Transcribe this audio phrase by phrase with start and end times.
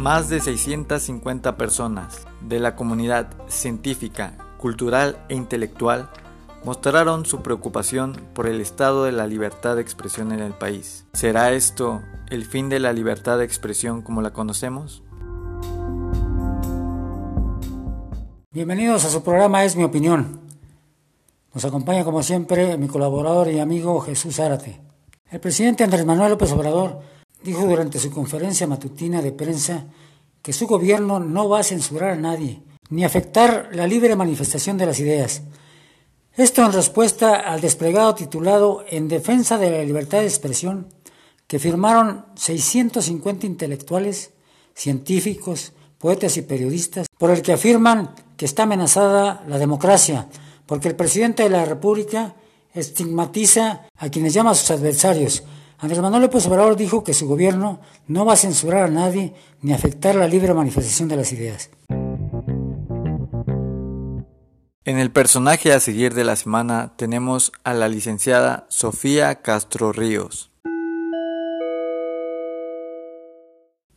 [0.00, 6.08] Más de 650 personas de la comunidad científica, cultural e intelectual
[6.64, 11.04] mostraron su preocupación por el estado de la libertad de expresión en el país.
[11.12, 12.00] ¿Será esto
[12.30, 15.02] el fin de la libertad de expresión como la conocemos?
[18.52, 20.40] Bienvenidos a su programa Es mi opinión.
[21.52, 24.80] Nos acompaña como siempre mi colaborador y amigo Jesús Zárate.
[25.30, 29.86] El presidente Andrés Manuel López Obrador dijo durante su conferencia matutina de prensa
[30.42, 34.86] que su gobierno no va a censurar a nadie, ni afectar la libre manifestación de
[34.86, 35.42] las ideas.
[36.34, 40.88] Esto en respuesta al desplegado titulado En defensa de la libertad de expresión,
[41.46, 44.32] que firmaron 650 intelectuales,
[44.74, 50.28] científicos, poetas y periodistas, por el que afirman que está amenazada la democracia,
[50.64, 52.36] porque el presidente de la República
[52.72, 55.42] estigmatiza a quienes llama a sus adversarios,
[55.82, 59.72] Andrés Manuel López Obrador dijo que su gobierno no va a censurar a nadie ni
[59.72, 61.70] afectar la libre manifestación de las ideas.
[64.84, 70.50] En el personaje a seguir de la semana tenemos a la licenciada Sofía Castro Ríos.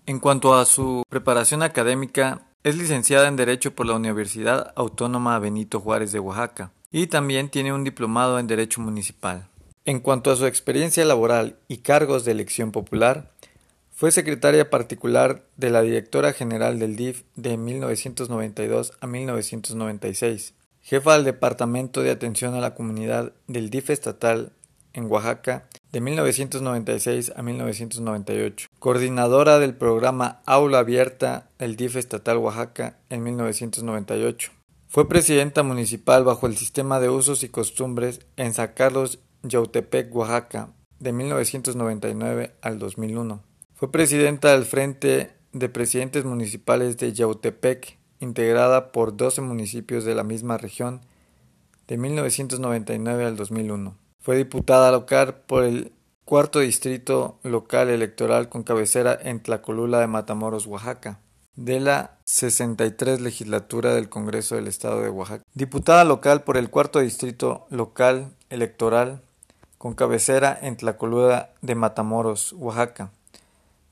[0.05, 5.81] En cuanto a su preparación académica, es licenciada en Derecho por la Universidad Autónoma Benito
[5.81, 9.49] Juárez de Oaxaca y también tiene un diplomado en Derecho Municipal.
[9.85, 13.31] En cuanto a su experiencia laboral y cargos de elección popular,
[13.91, 21.25] fue secretaria particular de la directora general del DIF de 1992 a 1996, jefa del
[21.25, 24.53] Departamento de Atención a la Comunidad del DIF estatal
[24.93, 32.99] en Oaxaca de 1996 a 1998, coordinadora del programa Aula Abierta del DIF estatal Oaxaca
[33.09, 34.51] en 1998.
[34.87, 40.73] Fue presidenta municipal bajo el sistema de usos y costumbres en San Carlos Yautepec, Oaxaca,
[40.99, 43.43] de 1999 al 2001.
[43.75, 50.23] Fue presidenta del Frente de Presidentes Municipales de Yautepec, integrada por 12 municipios de la
[50.23, 51.01] misma región,
[51.87, 53.97] de 1999 al 2001.
[54.19, 55.91] Fue diputada local por el
[56.23, 61.19] cuarto distrito local electoral con cabecera en Tlacolula de Matamoros, Oaxaca,
[61.55, 65.43] de la 63 legislatura del Congreso del Estado de Oaxaca.
[65.53, 69.21] Diputada local por el cuarto distrito local electoral
[69.83, 73.11] con cabecera en Tlacolula de Matamoros, Oaxaca,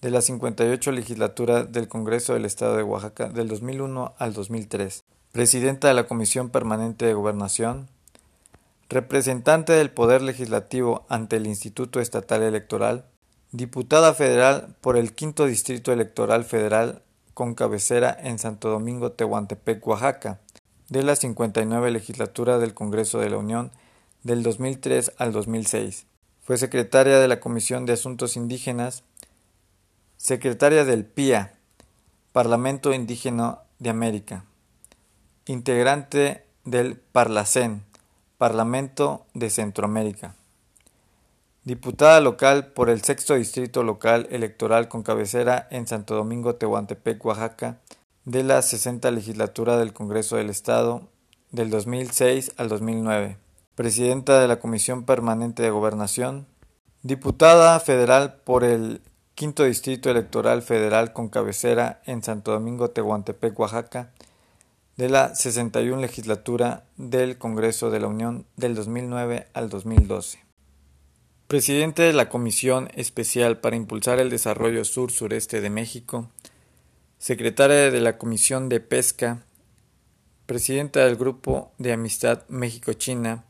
[0.02, 5.03] de la 58 legislatura del Congreso del Estado de Oaxaca del 2001 al 2003,
[5.34, 7.90] presidenta de la Comisión Permanente de Gobernación,
[8.88, 13.03] representante del Poder Legislativo ante el Instituto Estatal Electoral,
[13.52, 17.02] diputada federal por el Quinto Distrito Electoral Federal
[17.34, 20.40] con cabecera en Santo Domingo, Tehuantepec, Oaxaca,
[20.88, 23.72] de la 59 legislatura del Congreso de la Unión
[24.24, 26.06] del 2003 al 2006.
[26.44, 29.04] Fue secretaria de la Comisión de Asuntos Indígenas,
[30.18, 31.54] secretaria del PIA,
[32.32, 34.46] Parlamento Indígena de América,
[35.46, 37.84] integrante del Parlacén,
[38.38, 40.36] Parlamento de Centroamérica.
[41.64, 47.78] Diputada local por el sexto distrito local electoral con cabecera en Santo Domingo, Tehuantepec, Oaxaca,
[48.26, 51.08] de la 60 legislatura del Congreso del Estado
[51.52, 53.38] del 2006 al 2009
[53.81, 56.46] presidenta de la Comisión Permanente de Gobernación,
[57.02, 59.02] diputada federal por el
[59.34, 64.12] Quinto Distrito Electoral Federal con cabecera en Santo Domingo, Tehuantepec, Oaxaca,
[64.97, 70.46] de la 61 legislatura del Congreso de la Unión del 2009 al 2012.
[71.47, 76.30] Presidente de la Comisión Especial para Impulsar el Desarrollo Sur-Sureste de México,
[77.18, 79.44] secretaria de la Comisión de Pesca,
[80.46, 83.46] presidenta del Grupo de Amistad México-China,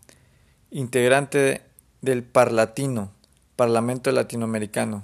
[0.72, 1.62] integrante
[2.02, 3.12] del Parlatino,
[3.58, 5.04] Parlamento Latinoamericano,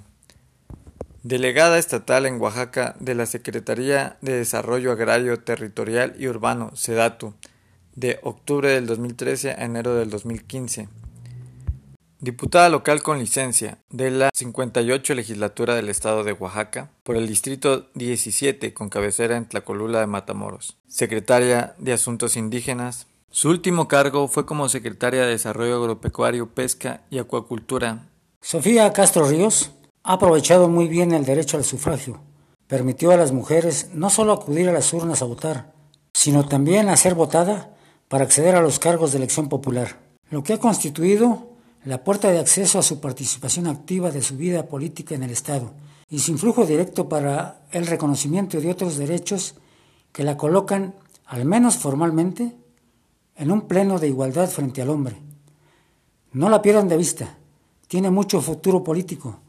[1.22, 7.34] delegada estatal en Oaxaca de la Secretaría de Desarrollo Agrario Territorial y Urbano, SEDATU,
[7.94, 10.88] de octubre del 2013 a enero del 2015.
[12.20, 17.88] Diputada local con licencia de la 58 legislatura del estado de Oaxaca por el distrito
[17.94, 20.78] 17 con cabecera en Tlacolula de Matamoros.
[20.88, 27.18] Secretaria de Asuntos Indígenas, su último cargo fue como secretaria de Desarrollo Agropecuario, Pesca y
[27.18, 28.08] Acuacultura.
[28.40, 29.70] Sofía Castro Ríos
[30.02, 32.20] ha aprovechado muy bien el derecho al sufragio.
[32.66, 35.72] Permitió a las mujeres no solo acudir a las urnas a votar,
[36.12, 37.76] sino también a ser votada
[38.08, 39.98] para acceder a los cargos de elección popular,
[40.30, 41.48] lo que ha constituido
[41.84, 45.72] la puerta de acceso a su participación activa de su vida política en el Estado
[46.10, 49.54] y su influjo directo para el reconocimiento de otros derechos
[50.12, 50.94] que la colocan,
[51.26, 52.56] al menos formalmente,
[53.38, 55.16] en un pleno de igualdad frente al hombre.
[56.32, 57.38] No la pierdan de vista,
[57.86, 59.40] tiene mucho futuro político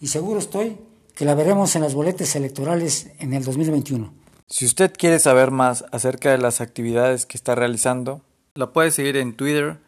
[0.00, 0.76] y seguro estoy
[1.14, 4.12] que la veremos en las boletas electorales en el 2021.
[4.48, 8.22] Si usted quiere saber más acerca de las actividades que está realizando,
[8.54, 9.78] la puede seguir en Twitter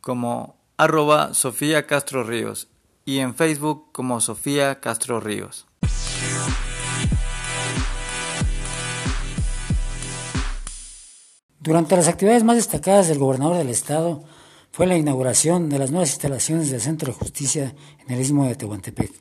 [0.00, 2.68] como arroba Sofía Castro Ríos
[3.04, 5.66] y en Facebook como Sofía Castro Ríos.
[11.68, 14.24] Durante las actividades más destacadas del gobernador del estado
[14.70, 17.74] fue la inauguración de las nuevas instalaciones del Centro de Justicia
[18.06, 19.12] en el Istmo de Tehuantepec.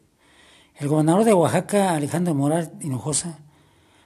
[0.78, 3.40] El gobernador de Oaxaca, Alejandro Moral Hinojosa,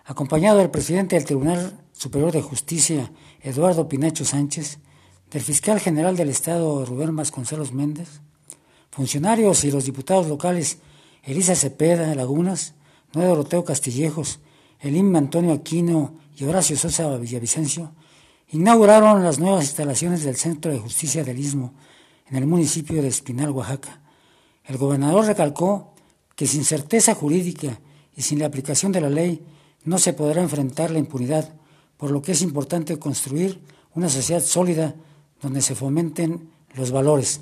[0.05, 3.11] acompañado del presidente del Tribunal Superior de Justicia,
[3.41, 4.79] Eduardo Pinacho Sánchez,
[5.29, 8.21] del fiscal general del Estado, Rubén Vasconcelos Méndez,
[8.89, 10.79] funcionarios y los diputados locales
[11.21, 12.73] Elisa Cepeda Lagunas,
[13.13, 14.39] Noé Doroteo Castillejos,
[14.79, 17.91] Elim Antonio Aquino y Horacio Sosa Villavicencio,
[18.51, 21.74] inauguraron las nuevas instalaciones del Centro de Justicia del Istmo
[22.30, 24.01] en el municipio de Espinal, Oaxaca.
[24.65, 25.94] El gobernador recalcó
[26.36, 27.80] que sin certeza jurídica
[28.15, 29.42] y sin la aplicación de la ley
[29.86, 31.53] no se podrá enfrentar la impunidad,
[31.95, 33.62] por lo que es importante construir
[33.95, 34.95] una sociedad sólida
[35.42, 37.42] donde se fomenten los valores.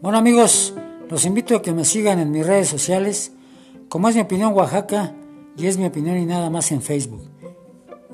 [0.00, 0.74] Bueno amigos,
[1.08, 3.32] los invito a que me sigan en mis redes sociales,
[3.88, 5.14] como es mi opinión Oaxaca
[5.56, 7.22] y es mi opinión y nada más en Facebook,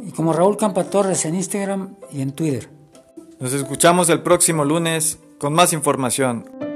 [0.02, 2.69] y como Raúl Campa Torres en Instagram y en Twitter.
[3.40, 6.68] Nos escuchamos el próximo lunes con más información.